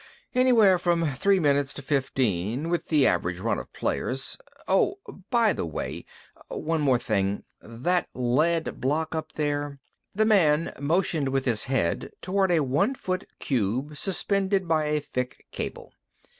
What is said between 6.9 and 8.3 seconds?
thing. That